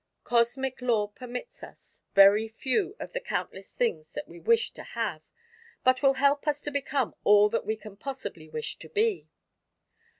[0.23, 5.21] Cosmic law permits us very few of the countless things that we wish to have,
[5.83, 9.27] but will help us to become all that we can possibly wish to be.